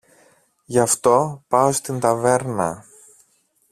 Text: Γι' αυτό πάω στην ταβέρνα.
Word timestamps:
Γι' 0.65 0.79
αυτό 0.79 1.43
πάω 1.47 1.71
στην 1.71 1.99
ταβέρνα. 1.99 2.85